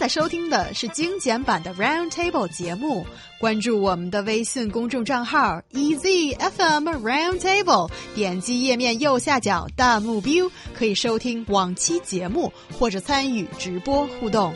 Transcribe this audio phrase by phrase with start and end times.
[0.00, 3.06] 在收听的是精简版的 Round Table 节目。
[3.40, 14.54] 关注我们的微信公众账号 EZFM Round Table，点击页面右下角弹幕 view，可以收听往期节目或者参与直播互动。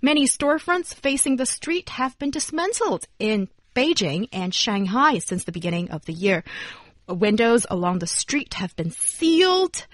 [0.00, 5.90] Many storefronts facing the street have been dismantled in Beijing and Shanghai since the beginning
[5.90, 6.42] of the year.
[7.13, 9.85] Windows along the street have been sealed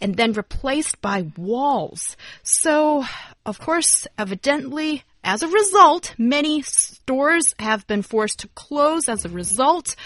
[0.00, 2.16] and then replaced by walls.
[2.42, 3.04] So,
[3.44, 9.28] of course, evidently, as a result, many stores have been forced to close as a
[9.28, 9.96] result.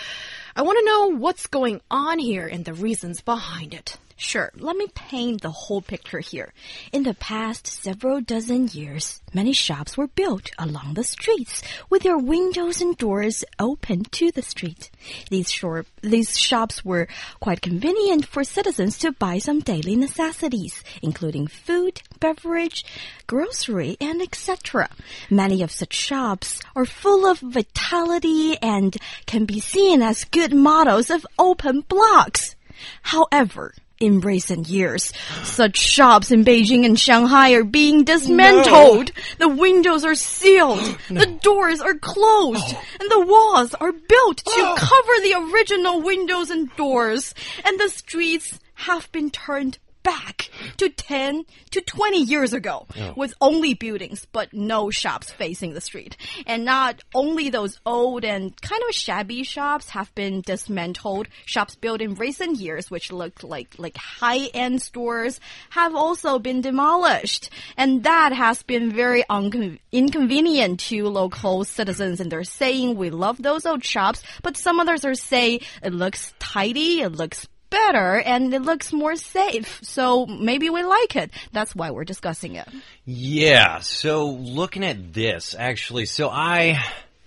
[0.57, 3.97] I want to know what's going on here and the reasons behind it.
[4.23, 6.55] Sure, let me paint the whole picture here.
[6.93, 12.17] In the past several dozen years, many shops were built along the streets with their
[12.17, 14.93] windows and doors open to the street.
[15.29, 17.09] These, short, these shops were
[17.41, 22.85] quite convenient for citizens to buy some daily necessities, including food, beverage,
[23.27, 24.89] grocery, and etc.
[25.31, 31.11] Many of such shops are full of vitality and can be seen as good models
[31.11, 32.55] of open blocks.
[33.03, 35.13] However, in recent years.
[35.45, 39.13] Such shops in Beijing and Shanghai are being dismantled.
[39.39, 39.47] No.
[39.47, 40.99] The windows are sealed.
[41.11, 41.21] no.
[41.21, 42.75] The doors are closed.
[42.75, 42.85] Oh.
[43.01, 44.75] And the walls are built to oh.
[44.77, 47.33] cover the original windows and doors.
[47.65, 53.15] And the streets have been turned back to 10 to 20 years ago oh.
[53.17, 56.17] with only buildings but no shops facing the street.
[56.47, 62.01] And not only those old and kind of shabby shops have been dismantled, shops built
[62.01, 65.41] in recent years which looked like like high-end stores
[65.71, 67.51] have also been demolished.
[67.77, 69.25] And that has been very
[69.93, 75.05] inconvenient to local citizens and they're saying we love those old shops, but some others
[75.05, 79.81] are saying it looks tidy, it looks better and it looks more safe.
[79.83, 81.31] So maybe we like it.
[81.53, 82.69] That's why we're discussing it.
[83.05, 83.81] Yeah.
[83.81, 86.79] So looking at this, actually, so I,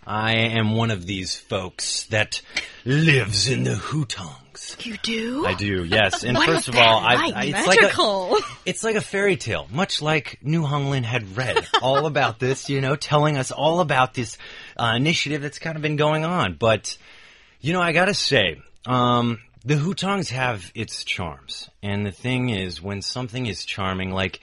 [0.08, 2.42] I am one of these folks that
[2.86, 4.86] lives in the hutongs.
[4.86, 5.46] You do?
[5.46, 6.24] I do, yes.
[6.24, 8.30] And first of all, I, I, it's magical.
[8.30, 12.40] like a, it's like a fairy tale, much like Niu Honglin had read all about
[12.40, 14.38] this, you know, telling us all about this
[14.78, 16.54] uh, initiative that's kind of been going on.
[16.54, 16.98] But
[17.60, 21.70] you know, I gotta say, um, the Hutongs have its charms.
[21.82, 24.40] And the thing is, when something is charming, like,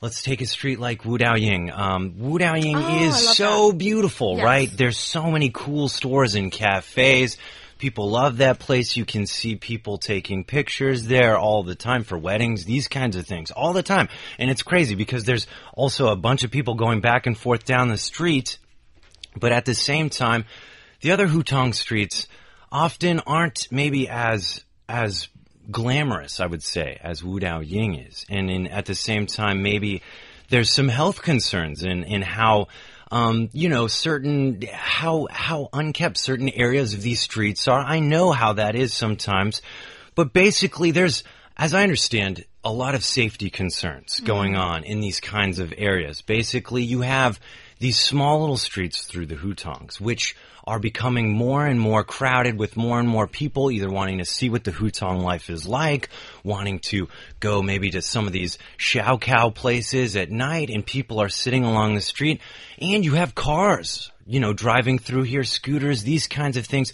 [0.00, 1.70] let's take a street like Wu Dao Ying.
[1.70, 3.78] Um, Wu Dao Ying oh, is so that.
[3.78, 4.44] beautiful, yes.
[4.44, 4.70] right?
[4.74, 7.36] There's so many cool stores and cafes.
[7.78, 8.96] People love that place.
[8.96, 13.26] You can see people taking pictures there all the time for weddings, these kinds of
[13.26, 14.08] things, all the time.
[14.38, 17.88] And it's crazy because there's also a bunch of people going back and forth down
[17.88, 18.56] the street.
[19.38, 20.46] But at the same time,
[21.02, 22.26] the other Hutong streets,
[22.70, 25.28] often aren't maybe as as
[25.70, 29.62] glamorous, I would say, as Wu Dao Ying is, and in at the same time,
[29.62, 30.02] maybe
[30.48, 32.68] there's some health concerns in in how.
[33.08, 37.78] Um, you know, certain, how, how unkept certain areas of these streets are.
[37.78, 39.62] I know how that is sometimes,
[40.16, 41.22] but basically there's,
[41.56, 44.60] as I understand, a lot of safety concerns going mm-hmm.
[44.60, 46.20] on in these kinds of areas.
[46.20, 47.38] Basically, you have
[47.78, 50.34] these small little streets through the Hutongs, which
[50.66, 54.48] are becoming more and more crowded with more and more people either wanting to see
[54.48, 56.08] what the Hutong life is like,
[56.42, 61.28] wanting to go maybe to some of these Shaokao places at night, and people are
[61.28, 62.40] sitting along the street,
[62.80, 66.92] and you have cars, you know, driving through here, scooters, these kinds of things.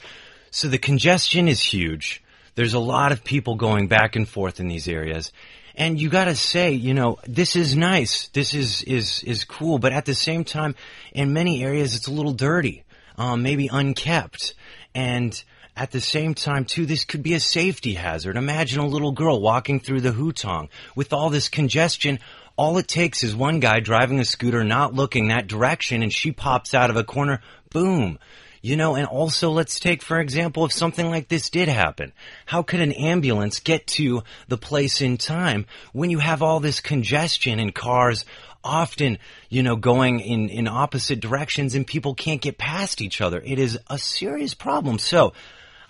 [0.51, 2.23] So the congestion is huge.
[2.55, 5.33] There's a lot of people going back and forth in these areas.
[5.75, 8.29] And you gotta say, you know, this is nice.
[8.29, 9.79] This is, is, is cool.
[9.79, 10.75] But at the same time,
[11.13, 12.85] in many areas, it's a little dirty
[13.17, 14.55] um, maybe unkept.
[14.95, 15.43] And
[15.77, 18.37] at the same time, too, this could be a safety hazard.
[18.37, 22.19] Imagine a little girl walking through the Hutong with all this congestion.
[22.57, 26.33] All it takes is one guy driving a scooter not looking that direction and she
[26.33, 27.41] pops out of a corner.
[27.71, 28.19] Boom.
[28.65, 32.13] You know, and also let's take, for example, if something like this did happen.
[32.47, 36.79] How could an ambulance get to the place in time when you have all this
[36.79, 38.25] congestion and cars
[38.65, 39.19] often,
[39.49, 43.43] you know, going in, in opposite directions and people can't get past each other.
[43.45, 44.99] It is a serious problem.
[44.99, 45.33] So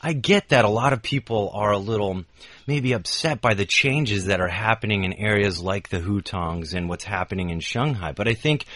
[0.02, 2.24] I get that a lot of people are a little
[2.66, 7.04] maybe upset by the changes that are happening in areas like the Hutongs and what's
[7.04, 8.12] happening in Shanghai.
[8.12, 8.66] But I think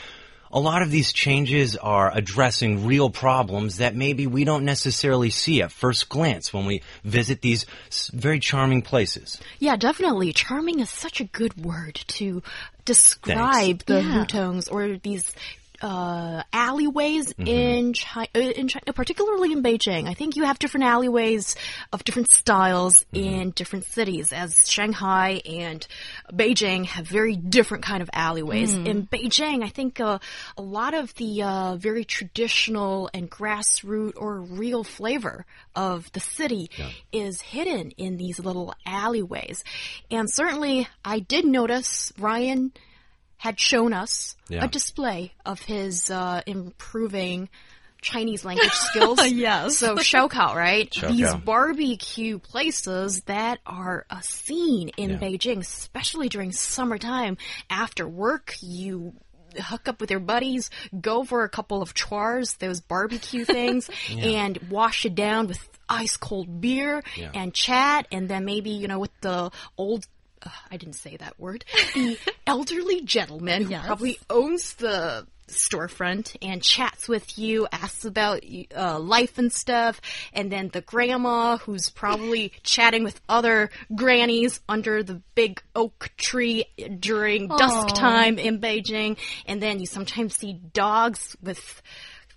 [0.50, 5.62] a lot of these changes are addressing real problems that maybe we don't necessarily see
[5.62, 7.66] at first glance when we visit these
[8.12, 9.38] very charming places.
[9.58, 10.32] Yeah, definitely.
[10.32, 12.42] Charming is such a good word to
[12.84, 13.84] describe Thanks.
[13.84, 14.24] the yeah.
[14.24, 15.34] Hutongs or these
[15.82, 17.46] uh, alleyways Mm-hmm.
[17.46, 20.08] in China, in China, particularly in Beijing.
[20.08, 21.56] I think you have different alleyways
[21.92, 23.16] of different styles Mm-hmm.
[23.16, 25.86] in different cities, as Shanghai and
[26.32, 28.74] Beijing have very different kind of alleyways.
[28.74, 30.18] In Beijing, I think uh,
[30.56, 36.70] a lot of the uh, very traditional and grassroots or real flavor of the city
[37.12, 39.62] is hidden in these little alleyways.
[40.10, 42.72] And certainly, I did notice Ryan
[43.38, 44.64] had shown us Yeah.
[44.64, 47.48] a display of his uh, improving
[48.02, 49.26] Chinese language skills.
[49.30, 49.78] Yes.
[49.78, 50.90] So Shaokao, right?
[50.90, 51.08] Shaokao.
[51.16, 55.16] These barbecue places that are a scene in Yeah.
[55.18, 57.36] Beijing, especially during summertime.
[57.68, 59.14] After work, you
[59.58, 60.68] hook up with your buddies,
[61.00, 66.16] go for a couple of chars, those barbecue things, and wash it down with ice
[66.16, 67.30] cold beer Yeah.
[67.34, 70.06] and chat, and then maybe, you know, with the old
[70.46, 71.64] uh, I didn't say that word.
[71.94, 73.84] The elderly gentleman who Yes.
[73.86, 78.42] probably owns the storefront and chats with you, asks about
[78.76, 80.00] uh, life and stuff,
[80.32, 86.64] and then the grandma who's probably chatting with other grannies under the big oak tree
[86.98, 89.16] during dusk time in Beijing,
[89.46, 91.80] and then you sometimes see dogs with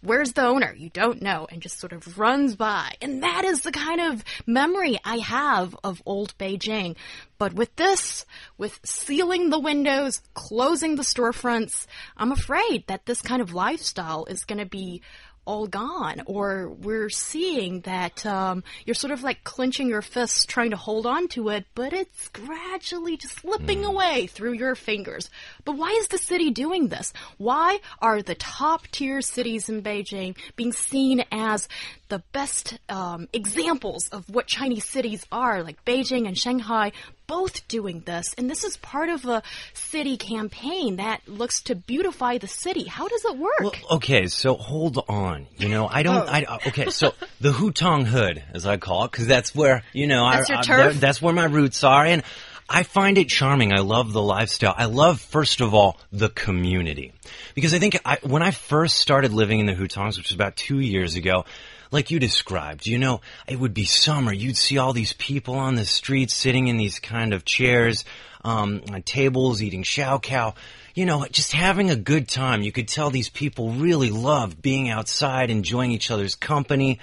[0.01, 0.73] Where's the owner?
[0.77, 2.93] You don't know, and just sort of runs by.
[3.01, 6.95] And that is the kind of memory I have of old Beijing.
[7.37, 8.25] But with this,
[8.57, 11.85] with sealing the windows, closing the storefronts,
[12.15, 15.01] I'm afraid that this kind of lifestyle is going to be
[15.49, 20.69] all gone, or we're seeing that um, you're sort of like clenching your fists trying
[20.69, 25.31] to hold on to it, but it's gradually just slipping away through your fingers.
[25.65, 27.13] But why is the city doing this?
[27.39, 31.67] Why are the top tier cities in Beijing being seen as
[32.09, 36.91] the best um, examples of what Chinese cities are, like Beijing and Shanghai?
[37.29, 39.43] Both doing this, and this is part of a
[39.75, 42.85] city campaign that looks to beautify the city.
[42.85, 43.59] How does it work?
[43.61, 45.45] Well, okay, so hold on.
[45.57, 46.27] You know, I don't.
[46.27, 46.31] Oh.
[46.31, 46.89] I okay.
[46.89, 50.53] So the Hutong Hood, as I call it, because that's where you know That's I,
[50.53, 50.93] your I- turf?
[50.95, 52.23] that- that's where my roots are, and
[52.67, 53.73] I find it charming.
[53.73, 54.73] I love the lifestyle.
[54.75, 57.13] I love, first of all, the community,
[57.53, 60.55] because I think I, when I first started living in the Hutongs, which was about
[60.55, 61.45] two years ago.
[61.91, 64.31] Like you described, you know, it would be summer.
[64.31, 68.05] You'd see all these people on the streets sitting in these kind of chairs,
[68.43, 70.55] um, on tables, eating shaokao
[70.99, 72.61] you know, just having a good time.
[72.61, 76.99] You could tell these people really loved being outside, enjoying each other's company.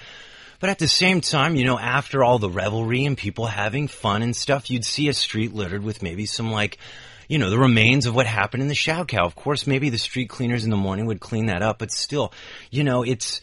[0.59, 4.21] But at the same time, you know, after all the revelry and people having fun
[4.21, 6.77] and stuff, you'd see a street littered with maybe some like,
[7.27, 9.25] you know, the remains of what happened in the Shaokao.
[9.25, 12.33] Of course, maybe the street cleaners in the morning would clean that up, but still,
[12.69, 13.41] you know, it's,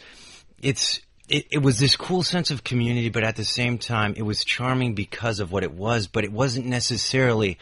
[0.63, 4.23] it's, it, it was this cool sense of community, but at the same time, it
[4.23, 7.59] was charming because of what it was, but it wasn't necessarily,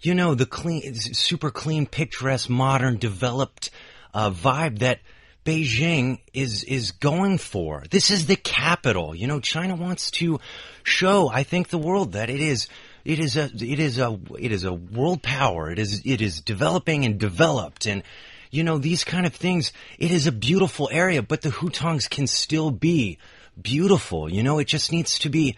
[0.00, 3.70] you know, the clean, super clean, picturesque, modern, developed
[4.12, 5.00] uh, vibe that
[5.44, 7.84] Beijing is is going for.
[7.90, 9.14] This is the capital.
[9.14, 10.38] You know, China wants to
[10.82, 12.68] show, I think, the world that it is.
[13.04, 15.70] It is a it is a it is a world power.
[15.70, 18.02] It is it is developing and developed and
[18.50, 19.72] you know these kind of things.
[19.98, 23.18] It is a beautiful area, but the Hutongs can still be
[23.60, 24.30] beautiful.
[24.30, 25.56] You know, it just needs to be,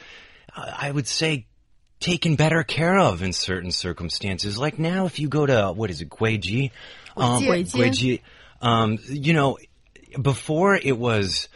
[0.54, 1.46] uh, I would say,
[2.00, 4.58] taken better care of in certain circumstances.
[4.58, 6.70] Like now, if you go to what is it, Guiji,
[7.16, 7.70] um, Guijie.
[7.70, 8.20] Guijie,
[8.60, 9.58] um, you know,
[10.20, 11.48] before it was.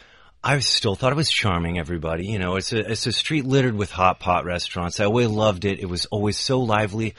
[0.43, 1.77] I still thought it was charming.
[1.77, 4.99] Everybody, you know, it's a it's a street littered with hot pot restaurants.
[4.99, 5.79] I always loved it.
[5.79, 7.15] It was always so lively,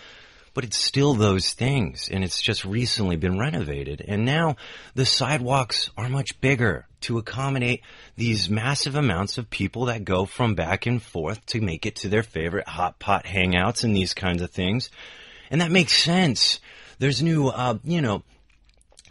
[0.58, 4.04] but it's still those things, and it's just recently been renovated.
[4.08, 4.56] And now
[4.96, 7.82] the sidewalks are much bigger to accommodate
[8.16, 12.08] these massive amounts of people that go from back and forth to make it to
[12.08, 14.90] their favorite hot pot hangouts and these kinds of things.
[15.48, 16.58] And that makes sense.
[16.98, 18.24] There's new, uh, you know,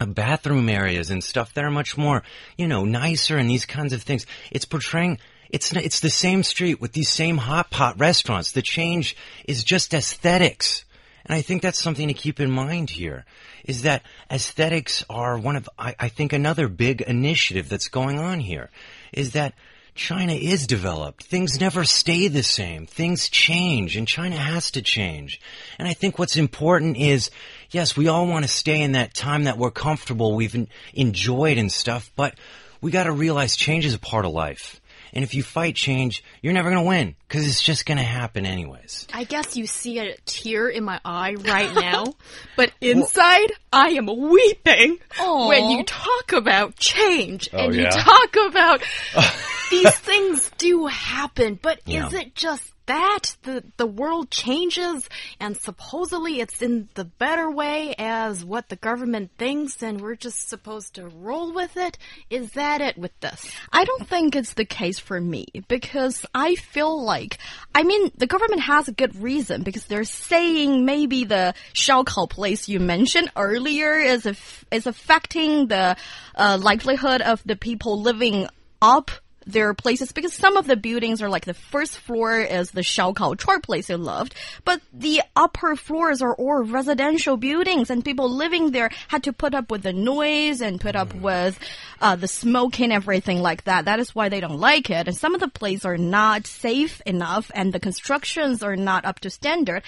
[0.02, 2.24] uh, bathroom areas and stuff that are much more,
[2.58, 4.26] you know, nicer and these kinds of things.
[4.50, 8.52] It's portraying, it's, it's the same street with these same hot pot restaurants.
[8.52, 10.84] The change is just aesthetics.
[11.28, 13.26] And I think that's something to keep in mind here
[13.64, 18.40] is that aesthetics are one of, I, I think another big initiative that's going on
[18.40, 18.70] here
[19.12, 19.52] is that
[19.94, 21.24] China is developed.
[21.24, 22.86] Things never stay the same.
[22.86, 25.40] Things change and China has to change.
[25.78, 27.30] And I think what's important is,
[27.70, 31.70] yes, we all want to stay in that time that we're comfortable, we've enjoyed and
[31.70, 32.36] stuff, but
[32.80, 34.80] we got to realize change is a part of life.
[35.12, 38.04] And if you fight change, you're never going to win because it's just going to
[38.04, 39.06] happen anyways.
[39.12, 42.14] I guess you see a tear in my eye right now,
[42.56, 45.48] but inside I am weeping Aw.
[45.48, 47.90] when you talk about change oh, and you yeah?
[47.90, 48.82] talk about
[49.70, 52.06] these things do happen, but Yeah.
[52.06, 57.94] is it just that the the world changes and supposedly it's in the better way
[57.98, 61.96] as what the government thinks and we're just supposed to roll with it?
[62.30, 63.50] Is that it with this?
[63.72, 67.38] I don't think it's the case for me because I feel like,
[67.74, 72.68] I mean, the government has a good reason because they're saying maybe the Shaokao place
[72.68, 74.26] you mentioned earlier is
[74.70, 75.96] is affecting the
[76.34, 78.48] uh, likelihood of the people living
[78.80, 79.10] up
[79.48, 82.82] there are places because some of the buildings are like the first floor is the
[82.82, 88.30] Shaokao Chor place you loved, but the upper floors are all residential buildings and people
[88.30, 91.58] living there had to put up with the noise and put up with
[92.00, 93.86] uh, the smoke and everything like that.
[93.86, 95.08] That is why they don't like it.
[95.08, 99.20] And some of the places are not safe enough and the constructions are not up
[99.20, 99.82] to standard.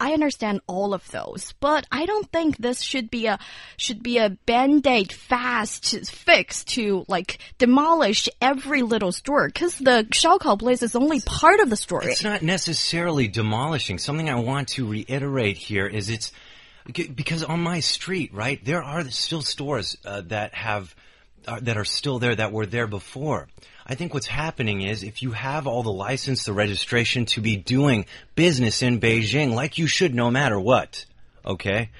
[0.00, 3.38] I understand all of those, but I don't think this should be a
[3.76, 10.58] should be a band-aid fast fix to like demolish every little store because the Shaokao
[10.58, 12.06] place is only part of the story.
[12.06, 13.98] It's not necessarily demolishing.
[13.98, 16.32] Something I want to reiterate here is it's
[16.92, 20.94] because on my street, right, there are still stores uh, that have
[21.44, 23.48] that are still there that were there before.
[23.86, 27.56] I think what's happening is if you have all the license, the registration to be
[27.56, 31.04] doing business in Beijing, like you should no matter what,
[31.44, 31.90] okay?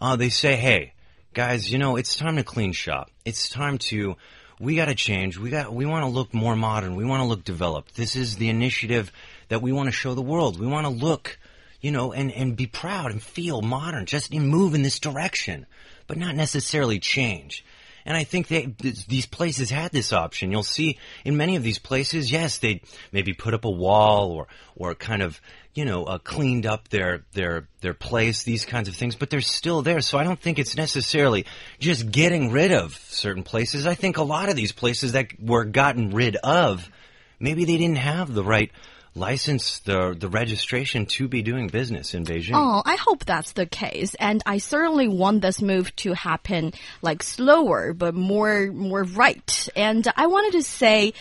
[0.00, 0.92] Uh, they say, hey,
[1.32, 3.10] guys, you know, it's time to clean shop.
[3.24, 4.16] It's time to,
[4.58, 5.38] we gotta change.
[5.38, 6.96] We got, we wanna look more modern.
[6.96, 7.96] We wanna look developed.
[7.96, 9.12] This is the initiative
[9.48, 10.60] that we wanna show the world.
[10.60, 11.38] We wanna look,
[11.80, 14.06] you know, and, and be proud and feel modern.
[14.06, 15.66] Just move in this direction,
[16.06, 17.64] but not necessarily change.
[18.04, 18.74] And I think they,
[19.08, 20.50] these places had this option.
[20.50, 24.46] You'll see in many of these places, yes, they maybe put up a wall or,
[24.76, 25.40] or kind of,
[25.74, 29.40] you know, uh, cleaned up their, their, their place, these kinds of things, but they're
[29.40, 30.00] still there.
[30.00, 31.46] So I don't think it's necessarily
[31.78, 33.86] just getting rid of certain places.
[33.86, 36.90] I think a lot of these places that were gotten rid of,
[37.38, 38.70] maybe they didn't have the right
[39.14, 42.52] license the the registration to be doing business in Beijing.
[42.54, 47.22] Oh, I hope that's the case, and I certainly want this move to happen like
[47.22, 49.68] slower but more more right.
[49.76, 51.14] And I wanted to say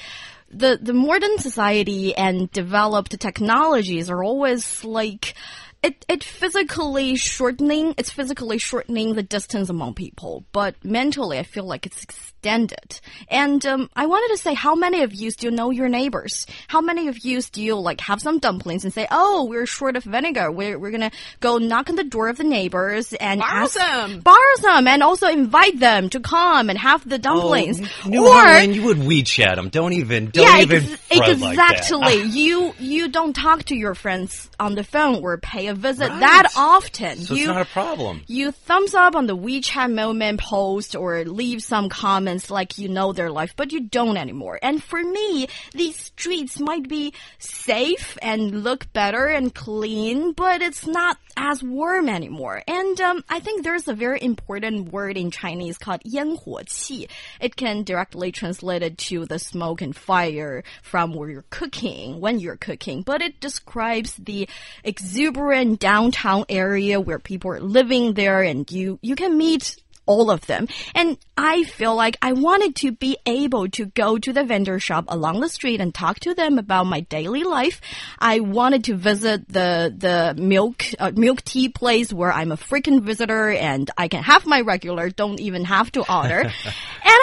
[0.51, 5.36] the the modern society and developed technologies are always like
[5.81, 11.63] it, it physically shortening, it's physically shortening the distance among people, but mentally I feel
[11.63, 12.05] like it's
[12.39, 13.00] extended.
[13.29, 16.46] And um, I wanted to say, how many of you still know your neighbors?
[16.67, 20.03] How many of you still like have some dumplings and say, oh, we're short of
[20.03, 20.51] vinegar.
[20.51, 24.22] We're, we're gonna go knock on the door of the neighbors and borrow ask, them.
[24.22, 27.81] borrow some and also invite them to come and have the dumplings.
[28.05, 29.69] Oh, New or, Holland, you would WeChat them.
[29.69, 31.36] Don't even, don't yeah, even ex exactly.
[31.36, 32.25] like that.
[32.29, 36.19] you you don't talk to your friends on the phone or pay a visit Right.
[36.22, 37.17] that often.
[37.17, 38.22] So you it's not a problem.
[38.27, 41.89] you thumbs up on the WeChat moment post or leave some
[42.28, 44.59] comments like you know their life, but you don't anymore.
[44.61, 50.87] And for me, these streets might be safe and look better and clean, but it's
[50.87, 52.62] not as warm anymore.
[52.68, 57.09] And um, I think there's a very important word in Chinese called 烟火气.
[57.40, 62.38] It can directly translate it to the smoke and fire from where you're cooking, when
[62.38, 64.47] you're cooking, but it describes the
[64.85, 69.76] exuberant downtown area where people are living there and you, you can meet
[70.10, 70.68] all of them.
[70.96, 75.06] And I feel like I wanted to be able to go to the vendor shop
[75.08, 77.80] along the street and talk to them about my daily life.
[78.18, 83.04] I wanted to visit the the milk uh, milk tea place where I'm a frequent
[83.04, 86.51] visitor and I can have my regular, don't even have to order.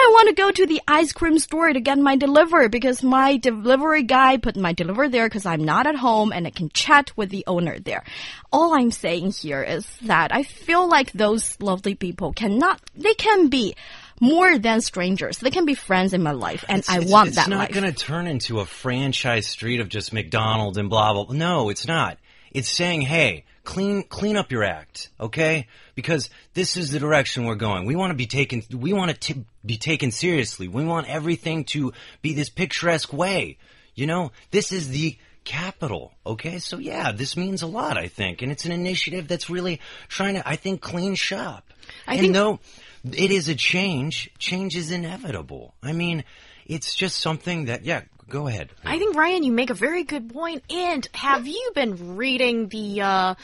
[0.07, 3.39] I want to go to the ice cream store to get my delivery because my
[3.39, 7.11] delivery guy put my delivery there because I'm not at home and I can chat
[7.17, 8.05] with the owner there.
[8.53, 13.49] All I'm saying here is that I feel like those lovely people cannot, they can
[13.49, 13.75] be
[14.21, 15.39] more than strangers.
[15.39, 17.73] They can be friends in my life and I It's- want it's that It's not
[17.73, 21.25] going to turn into a franchise street of just McDonald's and blah blah.
[21.25, 21.35] blah.
[21.37, 22.17] No, it's not.
[22.53, 25.67] It's saying, hey, clean clean up your act, okay?
[25.95, 27.85] Because this is the direction we're going.
[27.85, 28.63] We want to be taken.
[28.73, 30.69] We want to be taken seriously.
[30.69, 31.93] We want everything to
[32.23, 33.59] be this picturesque way.
[33.95, 36.13] You know, this is the capital.
[36.25, 37.97] Okay, so yeah, this means a lot.
[37.97, 41.65] I think, and it's an initiative that's really trying to, I think, clean shop.
[42.07, 42.61] I and think- though
[43.05, 45.75] it is a change, change is inevitable.
[45.83, 46.25] I mean,
[46.67, 48.71] it's just something that, yeah, go ahead.
[48.85, 50.65] I think Ryan, you make a very good point.
[50.71, 53.35] And have you been reading the uh,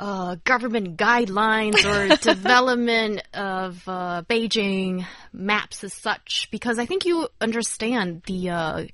[0.00, 7.28] uh, government guidelines or development of uh, Beijing maps as such, because I think you
[7.38, 8.84] understand the uh,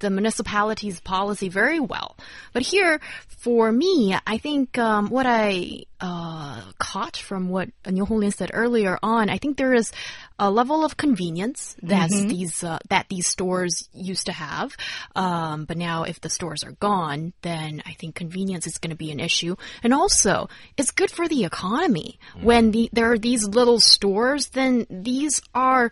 [0.00, 2.16] the municipality's policy very well.
[2.52, 8.34] But here, for me, I think um, what I uh, caught from what Niu Honglin
[8.34, 9.92] said earlier on, I think there is
[10.38, 14.76] a level of convenience that these uh, that these stores used to have.
[15.14, 18.96] Um, but now, if the stores are gone, then I think convenience is going to
[18.96, 19.56] be an issue.
[19.82, 24.48] And also, it's good for the economy when the, there are these little stores.
[24.48, 25.90] Then these are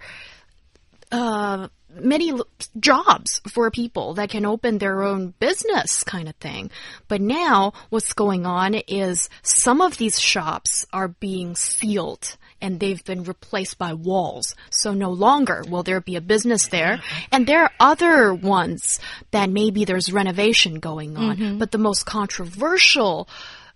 [1.10, 2.46] uh, many l-
[2.78, 6.70] jobs for people that can open their own business kind of thing.
[7.08, 13.04] But now what's going on is some of these shops are being sealed and they've
[13.04, 14.54] been replaced by walls.
[14.70, 16.98] So no longer will there be a business there.
[17.30, 18.98] And there are other ones
[19.32, 21.36] that maybe there's renovation going on.
[21.58, 23.28] But the most controversial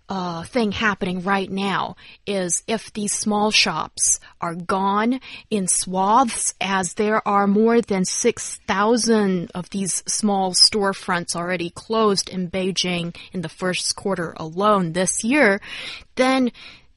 [0.09, 5.19] uh, thing happening right now is if these small shops are gone
[5.51, 12.49] in swaths, as there are more than 6,000 of these small storefronts already closed in
[12.49, 15.61] Beijing in the first quarter alone this year,
[16.15, 16.51] then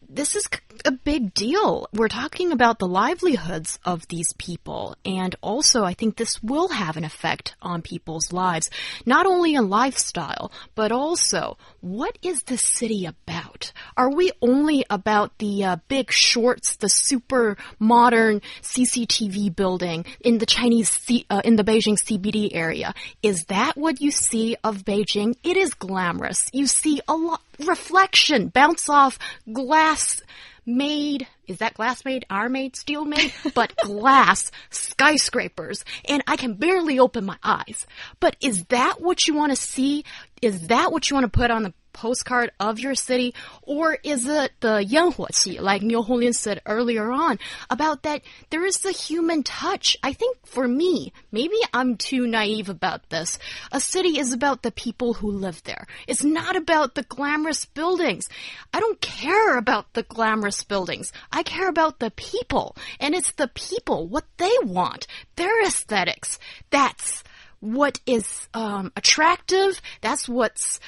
[0.09, 0.49] this is
[0.85, 1.89] a big deal.
[1.93, 4.97] We're talking about the livelihoods of these people.
[5.05, 8.71] And also, I think this will have an effect on people's lives,
[9.07, 13.73] not only in lifestyle, but also what is the city about?
[13.97, 20.47] Are we only about the uh, big shorts, the super modern CCTV building in the
[20.47, 22.95] Chinese, C- uh, in the Beijing CBD area?
[23.23, 25.35] Is that what you see of Beijing?
[25.43, 26.49] It is glamorous.
[26.53, 29.19] You see a lot reflection bounce off
[29.53, 30.23] glass
[30.65, 32.25] made is that glass made?
[32.31, 32.77] Our made?
[32.77, 33.33] Steel made?
[33.55, 35.85] But glass skyscrapers.
[36.09, 37.87] And i can barely open my eyes.
[38.21, 40.05] But is that what you want to see?
[40.41, 44.27] Is that what you want to put on the postcard of your city, or is
[44.27, 47.39] it the 烟火气, like Niu Honglin said earlier on,
[47.71, 49.97] about that there is the human touch?
[50.03, 53.39] I think for me, maybe I'm too naive about this.
[53.71, 55.87] A city is about the people who live there.
[56.07, 58.29] It's not about the glamorous buildings.
[58.73, 61.13] I don't care about the glamorous buildings.
[61.31, 65.07] I care about the people, and it's the people, what they want,
[65.37, 66.39] their aesthetics.
[66.71, 67.23] That's
[67.61, 69.81] what is um, attractive.
[70.01, 70.81] That's what's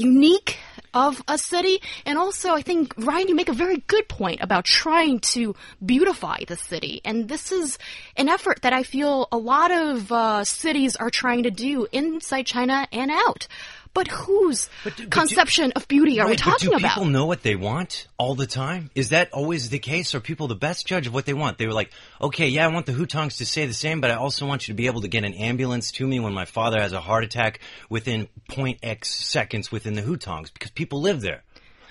[0.00, 0.58] unique
[0.92, 1.80] of a city.
[2.04, 5.54] And also, I think, Ryan, you make a very good point about trying to
[5.84, 7.00] beautify the city.
[7.04, 7.78] And this is
[8.16, 12.46] an effort that I feel a lot of uh, cities are trying to do inside
[12.46, 13.46] China and out.
[13.92, 16.76] But whose But do- but do- conception of beauty are we Right, but talking do
[16.76, 16.90] about?
[16.94, 18.88] people know what they want all the time?
[18.94, 20.14] Is that always the case?
[20.14, 21.58] Are people the best judge of what they want?
[21.58, 24.14] They were like, okay, yeah, I want the Hutongs to say the same, but I
[24.14, 26.80] also want you to be able to get an ambulance to me when my father
[26.80, 31.42] has a heart attack within point X seconds within the Hutongs because people live there.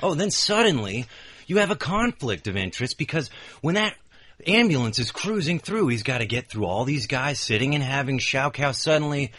[0.02, 1.06] Oh, then suddenly
[1.48, 3.94] you have a conflict of interest because when that
[4.48, 8.20] ambulance is cruising through, he's got to get through all these guys sitting and having
[8.20, 9.34] Shao Kao suddenly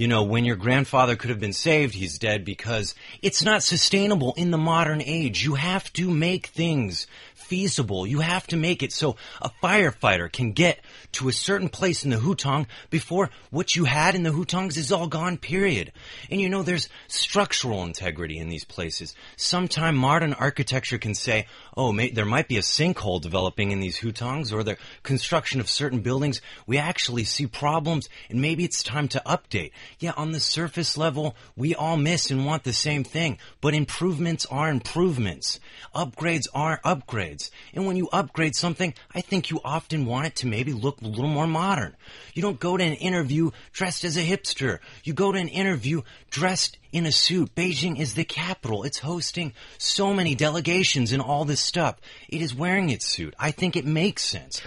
[0.00, 4.32] you know, when your grandfather could have been saved, he's dead because it's not sustainable
[4.34, 5.44] in the modern age.
[5.44, 8.06] You have to make things feasible.
[8.06, 10.80] You have to make it so a firefighter can get
[11.12, 14.90] to a certain place in the Hutong before what you had in the Hutongs is
[14.90, 15.92] all gone, period.
[16.30, 19.14] And you know, there's structural integrity in these places.
[19.36, 23.98] Sometime modern architecture can say, oh, may, there might be a sinkhole developing in these
[23.98, 26.40] Hutongs or the construction of certain buildings.
[26.66, 29.72] We actually see problems and maybe it's time to update.
[29.98, 34.46] Yeah, on the surface level, we all miss and want the same thing, but improvements
[34.46, 35.60] are improvements.
[35.94, 37.50] Upgrades are upgrades.
[37.74, 41.06] And when you upgrade something, I think you often want it to maybe look a
[41.06, 41.96] little more modern.
[42.34, 44.78] You don't go to an interview dressed as a hipster.
[45.04, 47.54] You go to an interview dressed in a suit.
[47.54, 48.84] Beijing is the capital.
[48.84, 51.96] It's hosting so many delegations and all this stuff.
[52.28, 53.34] It is wearing its suit.
[53.38, 54.60] I think it makes sense.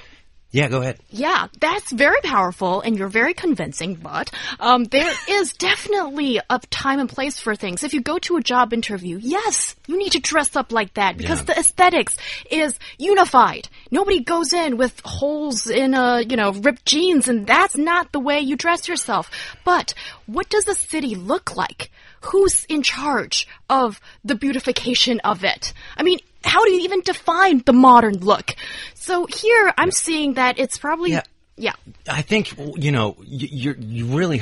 [0.51, 0.99] Yeah, go ahead.
[1.09, 4.29] Yeah, that's very powerful and you're very convincing, but
[4.59, 7.83] um, there is definitely a time and place for things.
[7.83, 11.17] If you go to a job interview, yes, you need to dress up like that
[11.17, 11.45] because Yeah.
[11.45, 12.15] the aesthetics
[12.51, 13.67] is unified.
[13.89, 18.19] Nobody goes in with holes in a, you know, ripped jeans and that's not the
[18.19, 19.31] way you dress yourself.
[19.65, 19.95] But
[20.27, 21.89] what does the city look like?
[22.25, 25.73] Who's in charge of the beautification of it?
[25.97, 28.55] I mean, how do you even define the modern look?
[28.93, 31.23] So here I'm seeing that it's probably Yeah.
[31.57, 31.73] yeah.
[32.07, 34.41] I think you know you're you really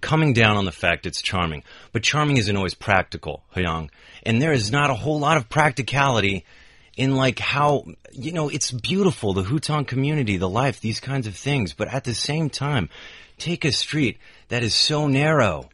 [0.00, 1.62] coming down on the fact it's charming,
[1.92, 3.90] but charming isn't always practical, Hyung,
[4.24, 6.44] and there is not a whole lot of practicality
[6.96, 11.36] in like how you know it's beautiful the Hutong community, the life, these kinds of
[11.36, 12.88] things, but at the same time,
[13.38, 15.68] take a street that is so narrow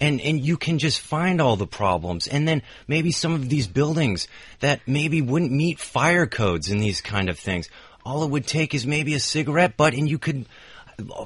[0.00, 2.28] And, and you can just find all the problems.
[2.28, 4.28] And then maybe some of these buildings
[4.60, 7.68] that maybe wouldn't meet fire codes and these kind of things.
[8.04, 10.46] All it would take is maybe a cigarette butt and you could,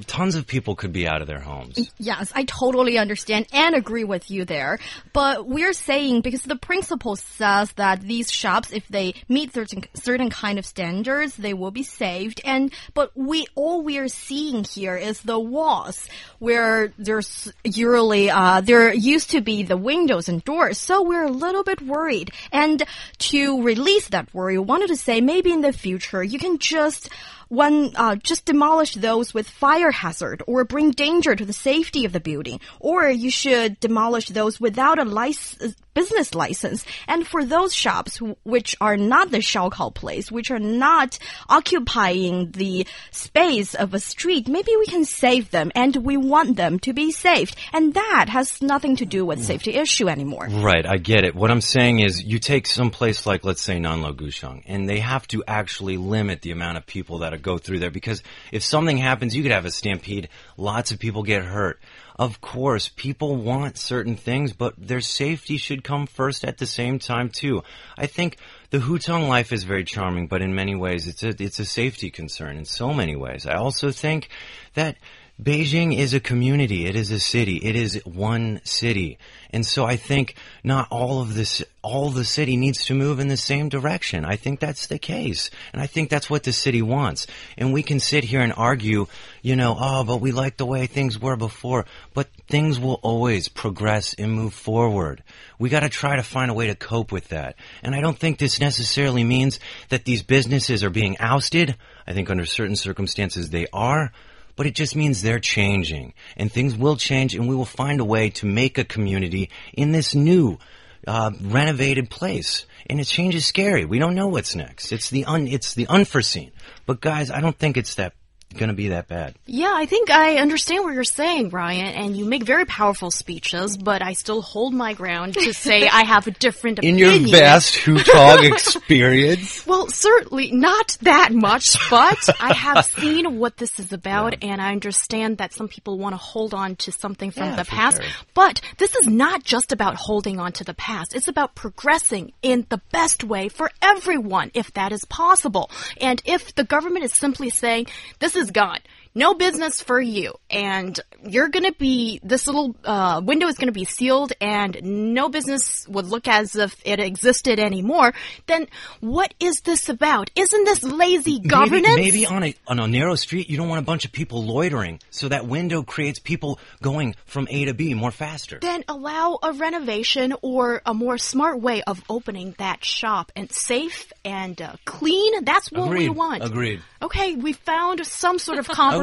[0.07, 1.91] tons of people could be out of their homes.
[1.99, 4.79] Yes, I totally understand and agree with you there.
[5.13, 10.31] But we're saying because the principle says that these shops, if they meet certain certain
[10.31, 12.41] kind of standards, they will be saved.
[12.45, 16.07] And but we all we are seeing here is the walls
[16.39, 20.79] where there's usually uh, there used to be the windows and doors.
[20.79, 22.33] So we're a little bit worried.
[22.53, 22.83] And
[23.31, 27.09] to release that worry, we wanted to say maybe in the future you can just
[27.53, 32.13] one uh, just demolish those with fire hazard or bring danger to the safety of
[32.15, 36.85] the building, or you should demolish those without a license, business license.
[37.07, 42.87] And for those shops which are not the Shaokao place, which are not occupying the
[43.11, 47.13] space of a street, maybe we can save them, and we want them to be
[47.13, 47.57] saved.
[47.73, 49.45] And that has nothing to do with hmm.
[49.45, 50.49] safety issue anymore.
[50.51, 51.35] Right, I get it.
[51.35, 55.27] What I'm saying is, you take some place like, let's say, Nanluoguxiang, and they have
[55.29, 59.35] to actually limit the amount of people that go through there because if something happens,
[59.35, 60.29] you could have a stampede.
[60.57, 61.81] Lots of people get hurt.
[62.17, 66.99] Of course, people want certain things, but their safety should come first at the same
[66.99, 67.63] time too.
[67.97, 68.39] I think
[68.71, 72.11] the Hutong life is very charming, but in many ways it's a, it's a safety
[72.11, 73.47] concern in so many ways.
[73.47, 74.29] I also think
[74.75, 74.97] that
[75.41, 76.87] Beijing is a community.
[76.87, 77.57] It is a city.
[77.57, 79.19] It is one city.
[79.51, 83.29] And so I think not all of this, all the city needs to move in
[83.29, 84.25] the same direction.
[84.25, 85.51] I think that's the case.
[85.73, 87.27] And I think that's what the city wants.
[87.57, 89.07] And we can sit here and argue,
[89.41, 91.87] you know, oh, but we like the way things were before.
[92.15, 95.25] But things will always progress and move forward.
[95.59, 97.57] We gotta try to find a way to cope with that.
[97.83, 101.75] And I don't think this necessarily means that these businesses are being ousted.
[102.07, 104.13] I think under certain circumstances they are
[104.57, 108.05] but it just means they're changing and things will change and we will find a
[108.05, 110.59] way to make a community in this new
[111.07, 112.67] uh, renovated place.
[112.87, 113.85] And a change is scary.
[113.85, 114.93] We don't know what's next.
[114.93, 116.53] It's the un, it's the unforeseen.
[116.85, 118.15] But guys, I don't think it's that
[118.53, 119.35] going to be that bad.
[119.47, 123.77] Yeah, I think I understand what you're saying, Ryan, and you make very powerful speeches,
[123.77, 126.99] but I still hold my ground to say I have a different opinion.
[126.99, 127.29] In opinion.
[127.29, 129.67] your best Hutong experience?
[129.67, 134.73] Well, certainly not that much, but I have seen what this is about, and I
[134.73, 138.03] understand that some people want to hold on to something from Yeah, the past.
[138.03, 138.11] sure.
[138.35, 141.15] But this is not just about holding on to the past.
[141.15, 145.71] It's about progressing in the best way for everyone, if that is possible.
[146.01, 147.87] And if the government is simply saying,
[148.19, 148.79] this is gone.
[149.15, 153.85] No business for you, and you're gonna be this little uh, window is gonna be
[153.85, 158.15] sealed, and no business would look as if it existed anymore.
[158.47, 158.69] Then
[159.01, 160.31] what is this about?
[160.35, 161.97] Isn't this lazy governance?
[161.97, 164.45] Maybe, maybe on a on a narrow street, you don't want a bunch of people
[164.45, 168.59] loitering, so that window creates people going from A to B more faster.
[168.61, 174.11] then allow a renovation or a more smart way of opening that shop and safe
[174.25, 175.45] and uh, clean.
[175.45, 176.43] That's what we want.
[176.43, 176.83] Agreed.
[177.03, 179.02] Okay, we found some sort of compromise.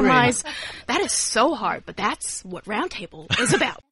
[0.88, 3.83] That is so hard, but that's what Roundtable is about.